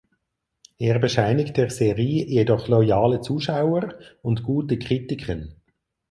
Er 0.79 0.97
bescheinigt 0.97 1.57
der 1.57 1.69
Serie 1.69 2.25
jedoch 2.25 2.67
loyale 2.67 3.21
Zuschauer 3.21 3.99
und 4.23 4.41
gute 4.41 4.79
Kritiken. 4.79 5.61